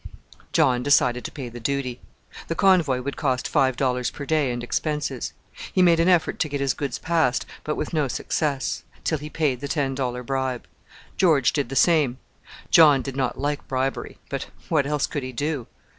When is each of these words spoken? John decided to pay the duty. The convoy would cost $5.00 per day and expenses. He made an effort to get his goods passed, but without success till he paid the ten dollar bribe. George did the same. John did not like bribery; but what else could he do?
John 0.51 0.81
decided 0.81 1.23
to 1.25 1.31
pay 1.31 1.47
the 1.49 1.59
duty. 1.59 1.99
The 2.47 2.55
convoy 2.55 3.01
would 3.01 3.17
cost 3.17 3.45
$5.00 3.53 4.11
per 4.11 4.25
day 4.25 4.51
and 4.51 4.63
expenses. 4.63 5.31
He 5.71 5.83
made 5.83 5.99
an 5.99 6.07
effort 6.09 6.39
to 6.39 6.49
get 6.49 6.59
his 6.59 6.73
goods 6.73 6.97
passed, 6.97 7.45
but 7.63 7.75
without 7.75 8.09
success 8.11 8.81
till 9.03 9.19
he 9.19 9.29
paid 9.29 9.59
the 9.59 9.67
ten 9.67 9.93
dollar 9.93 10.23
bribe. 10.23 10.65
George 11.17 11.53
did 11.53 11.69
the 11.69 11.75
same. 11.75 12.17
John 12.71 13.03
did 13.03 13.15
not 13.15 13.37
like 13.37 13.67
bribery; 13.67 14.17
but 14.27 14.47
what 14.69 14.87
else 14.87 15.05
could 15.05 15.21
he 15.21 15.31
do? 15.31 15.67